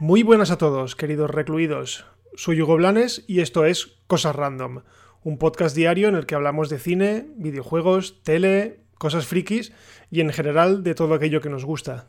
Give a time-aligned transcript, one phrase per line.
[0.00, 2.06] Muy buenas a todos, queridos recluidos.
[2.34, 4.80] Soy Hugo Blanes y esto es Cosas Random,
[5.22, 9.72] un podcast diario en el que hablamos de cine, videojuegos, tele, cosas frikis
[10.10, 12.08] y en general de todo aquello que nos gusta.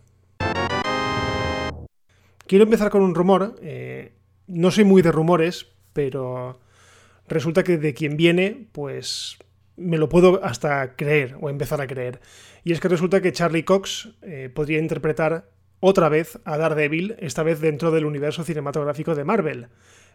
[2.47, 3.57] Quiero empezar con un rumor.
[3.61, 4.13] Eh,
[4.47, 6.59] no soy muy de rumores, pero
[7.27, 9.38] resulta que de quien viene, pues
[9.81, 12.19] me lo puedo hasta creer o empezar a creer.
[12.63, 15.49] Y es que resulta que Charlie Cox eh, podría interpretar
[15.79, 19.67] otra vez a Daredevil, esta vez dentro del universo cinematográfico de Marvel.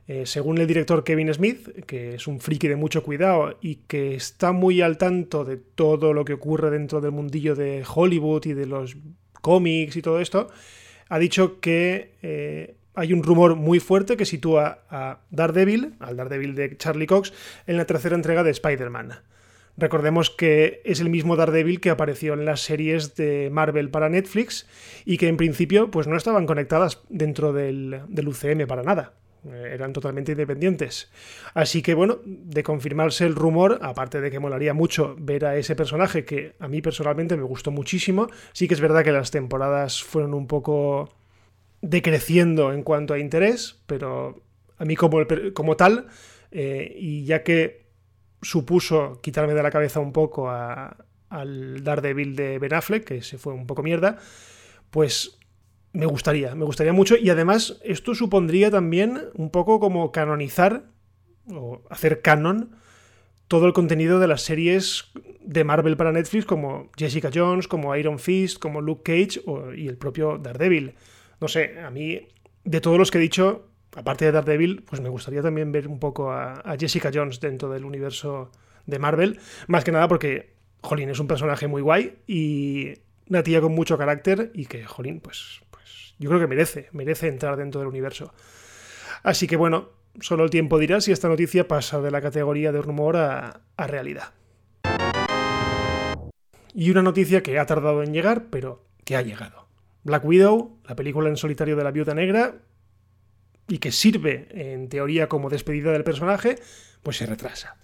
[0.08, 4.14] Eh, según el director Kevin Smith, que es un friki de mucho cuidado y que
[4.14, 8.52] está muy al tanto de todo lo que ocurre dentro del mundillo de Hollywood y
[8.52, 8.96] de los
[9.42, 10.48] cómics y todo esto,
[11.08, 16.54] ha dicho que eh, hay un rumor muy fuerte que sitúa a Daredevil, al Daredevil
[16.54, 17.32] de Charlie Cox,
[17.66, 19.12] en la tercera entrega de Spider-Man.
[19.76, 24.66] Recordemos que es el mismo Daredevil que apareció en las series de Marvel para Netflix
[25.04, 29.12] y que en principio pues no estaban conectadas dentro del, UCM para nada
[29.44, 31.10] eh, eran totalmente independientes.
[31.52, 35.76] Así que bueno, de confirmarse el rumor, aparte de que molaría mucho ver a ese
[35.76, 40.02] personaje que a mí personalmente me gustó muchísimo, sí que es verdad que las temporadas
[40.02, 41.10] fueron un poco
[41.82, 44.42] decreciendo en cuanto a interés, pero
[44.78, 45.18] a mí como,
[45.52, 46.06] como tal,
[46.50, 47.85] eh, y ya que
[48.42, 53.52] supuso quitarme de la cabeza un poco al Daredevil de Ben Affleck, que se fue
[53.52, 54.18] un poco mierda,
[54.90, 55.38] pues
[55.92, 57.16] me gustaría, me gustaría mucho.
[57.16, 60.84] Y además, esto supondría también un poco como canonizar
[61.48, 62.76] o hacer canon
[63.48, 68.18] todo el contenido de las series de Marvel para Netflix, como Jessica Jones, como Iron
[68.18, 69.40] Fist, como Luke Cage
[69.76, 70.94] y el propio Daredevil.
[71.40, 72.26] No sé, a mí,
[72.64, 75.98] de todos los que he dicho, aparte de Daredevil, pues me gustaría también ver un
[75.98, 78.50] poco a, Jessica Jones dentro del universo
[78.86, 79.40] de Marvel.
[79.68, 82.94] Más que nada porque, Jolín, es un personaje muy guay y
[83.28, 87.28] una tía con mucho carácter y que, Jolín, pues, pues yo creo que merece, merece
[87.28, 88.32] entrar dentro del universo.
[89.22, 92.82] Así que bueno, solo el tiempo dirá si esta noticia pasa de la categoría de
[92.82, 94.32] rumor a, a realidad.
[96.74, 99.66] Y una noticia que ha tardado en llegar, pero que ha llegado.
[100.04, 102.56] Black Widow, la película en solitario de la viuda negra,
[103.68, 106.56] y que sirve en teoría como despedida del personaje,
[107.02, 107.76] pues se retrasa.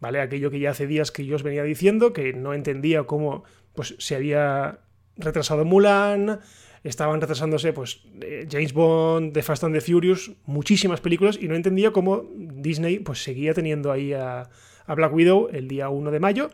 [0.00, 0.20] ¿Vale?
[0.20, 3.94] Aquello que ya hace días que yo os venía diciendo, que no entendía cómo pues,
[3.98, 4.80] se había
[5.16, 6.40] retrasado Mulan,
[6.82, 8.02] estaban retrasándose pues,
[8.50, 13.22] James Bond, The Fast and the Furious, muchísimas películas, y no entendía cómo Disney pues,
[13.22, 14.50] seguía teniendo ahí a,
[14.86, 16.50] a Black Widow el día 1 de mayo,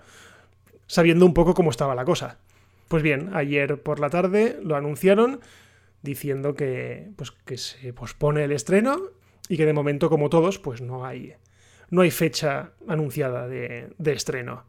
[0.87, 2.39] sabiendo un poco cómo estaba la cosa.
[2.89, 5.41] Pues bien, ayer por la tarde lo anunciaron
[6.03, 8.99] diciendo que, pues, que se pospone el estreno
[9.49, 11.35] y que de momento, como todos, pues no hay,
[11.91, 14.65] no hay fecha anunciada de, estreno.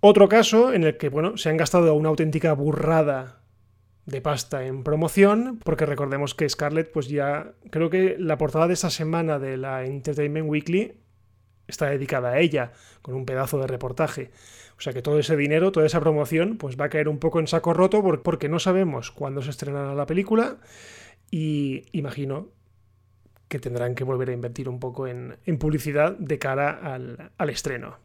[0.00, 3.42] Otro caso en el que bueno, se han gastado una auténtica burrada
[4.06, 8.74] de pasta en promoción, porque recordemos que Scarlett, pues ya creo que la portada de
[8.74, 10.94] esta semana de la Entertainment Weekly
[11.70, 12.72] está dedicada a ella,
[13.02, 14.30] con un pedazo de reportaje.
[14.78, 17.38] O sea que todo ese dinero, toda esa promoción, pues va a caer un poco
[17.38, 20.56] en saco roto porque no sabemos cuándo se estrenará la película
[21.30, 22.48] y imagino
[23.48, 27.98] que tendrán que volver a invertir un poco en, publicidad de cara al, al estreno.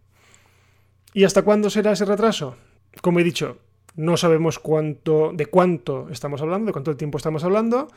[1.14, 2.58] ¿Y hasta cuándo será ese retraso?
[3.02, 3.60] Como he dicho,
[3.96, 7.88] no sabemos cuánto, de cuánto estamos hablando, de cuánto tiempo estamos hablando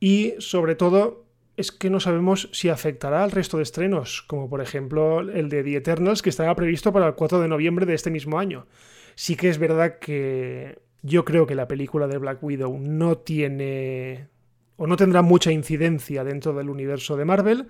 [0.00, 1.25] y sobre todo
[1.56, 5.62] es que no sabemos si afectará al resto de estrenos, como por ejemplo el de
[5.62, 8.66] The Eternals, que estaba previsto para el 4 de noviembre de este mismo año.
[9.14, 14.28] Sí que es verdad que yo creo que la película de Black Widow no tiene
[14.76, 17.68] o no tendrá mucha incidencia dentro del universo de Marvel,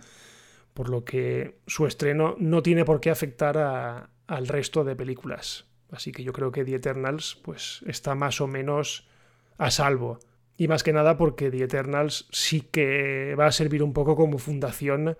[0.74, 5.66] por lo que su estreno no tiene por qué afectar al resto de películas.
[5.90, 9.08] Así que yo creo que The Eternals pues, está más o menos
[9.56, 10.18] a salvo.
[10.56, 14.38] Y más que nada porque The Eternals sí que va a servir un poco como
[14.38, 15.16] fundación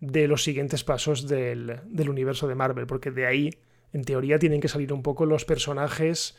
[0.00, 3.50] de los siguientes pasos del, universo de Marvel, porque de ahí,
[3.92, 6.36] en teoría, tienen que salir un poco los personajes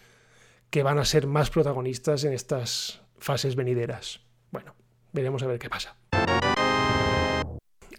[0.70, 4.22] que van a ser más protagonistas en estas fases venideras.
[4.52, 4.76] Bueno,
[5.12, 5.98] veremos a ver qué pasa.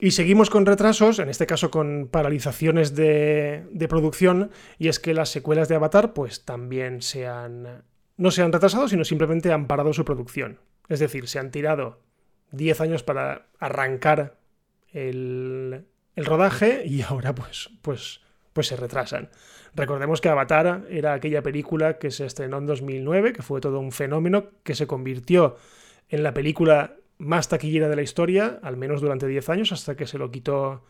[0.00, 5.12] Y seguimos con retrasos, en este caso con paralizaciones de, de, producción, y es que
[5.12, 7.82] las secuelas de Avatar pues también se han
[8.18, 10.58] no se han retrasado, sino simplemente han parado su producción.
[10.88, 12.00] Es decir, se han tirado
[12.52, 14.36] 10 años para arrancar
[14.92, 15.84] el,
[16.16, 18.20] rodaje y ahora pues, pues,
[18.52, 19.30] pues se retrasan.
[19.74, 23.92] Recordemos que Avatar era aquella película que se estrenó en 2009, que fue todo un
[23.92, 25.56] fenómeno, que se convirtió
[26.08, 30.06] en la película más taquillera de la historia, al menos durante 10 años, hasta que
[30.06, 30.82] se lo quitó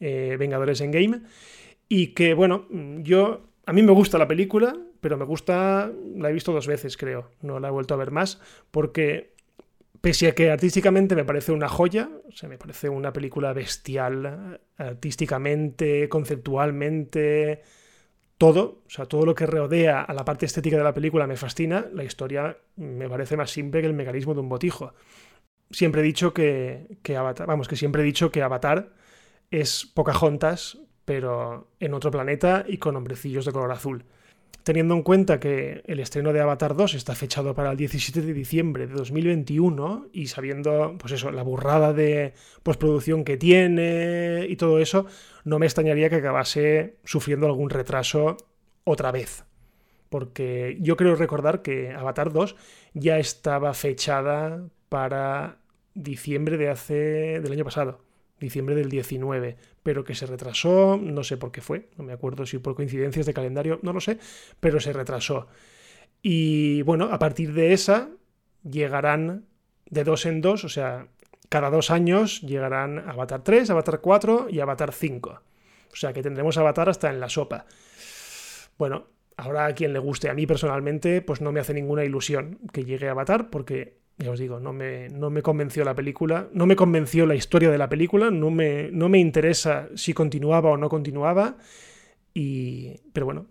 [0.00, 1.22] eh, Vengadores en Game.
[1.88, 3.44] Y que, bueno, yo.
[3.64, 5.90] A mí me gusta la película, pero me gusta.
[6.16, 7.30] La he visto dos veces, creo.
[7.42, 8.40] No la he vuelto a ver más.
[8.70, 9.34] Porque
[10.00, 14.60] pese a que artísticamente me parece una joya, o sea, me parece una película bestial,
[14.76, 17.62] artísticamente, conceptualmente,
[18.38, 21.36] todo, o sea, todo lo que rodea a la parte estética de la película me
[21.36, 24.94] fascina, la historia me parece más simple que el mecanismo de un botijo.
[25.70, 28.92] Siempre he dicho que, que Avatar, vamos, que siempre he dicho que Avatar
[29.50, 34.04] es Pocahontas, pero en otro planeta y con hombrecillos de color azul
[34.68, 38.34] teniendo en cuenta que el estreno de Avatar 2 está fechado para el 17 de
[38.34, 44.78] diciembre de 2021 y sabiendo, pues eso, la burrada de postproducción que tiene y todo
[44.78, 45.06] eso,
[45.44, 48.36] no me extrañaría que acabase sufriendo algún retraso
[48.84, 49.44] otra vez.
[50.10, 52.54] Porque yo creo recordar que Avatar 2
[52.92, 55.60] ya estaba fechada para
[55.94, 58.07] diciembre de hace del año pasado
[58.40, 62.46] diciembre del 19, pero que se retrasó, no sé por qué fue, no me acuerdo
[62.46, 64.18] si por coincidencias de calendario, no lo sé,
[64.60, 65.48] pero se retrasó.
[66.22, 68.10] Y bueno, a partir de esa
[68.62, 69.46] llegarán
[69.90, 71.08] de dos en dos, o sea,
[71.48, 75.42] cada dos años llegarán Avatar 3, Avatar 4 y Avatar 5.
[75.92, 77.64] O sea que tendremos Avatar hasta en la sopa.
[78.76, 79.06] Bueno,
[79.36, 82.84] ahora a quien le guste, a mí personalmente, pues no me hace ninguna ilusión que
[82.84, 86.76] llegue Avatar, porque ya os digo, no me, no me convenció la película, no me
[86.76, 90.88] convenció la historia de la película, no me, no me interesa si continuaba o no
[90.88, 91.56] continuaba,
[92.34, 93.46] y, pero bueno,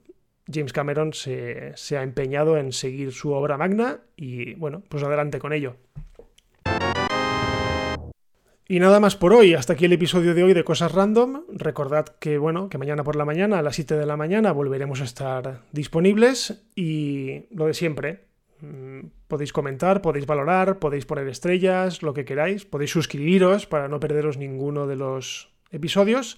[0.52, 5.40] James Cameron se, se ha empeñado en seguir su obra magna y bueno, pues adelante
[5.40, 5.76] con ello.
[8.70, 11.44] Y nada más por hoy, hasta aquí el episodio de hoy de Cosas Random.
[11.54, 15.00] Recordad que bueno, que mañana por la mañana a las 7 de la mañana volveremos
[15.00, 18.27] a estar disponibles y lo de siempre,
[19.28, 24.38] podéis comentar, podéis valorar, podéis poner estrellas, lo que queráis, podéis suscribiros para no perderos
[24.38, 26.38] ninguno de los episodios.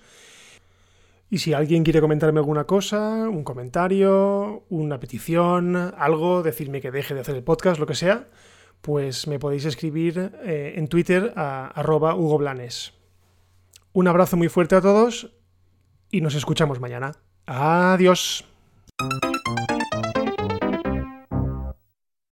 [1.30, 7.14] Y si alguien quiere comentarme alguna cosa, un comentario, una petición, algo, decirme que deje
[7.14, 8.28] de hacer el podcast, lo que sea,
[8.82, 12.94] pues me podéis escribir eh, en Twitter a arroba Hugo Blanes.
[13.94, 15.32] Un abrazo muy fuerte a todos
[16.10, 17.12] y nos escuchamos mañana.
[17.46, 18.46] Adiós.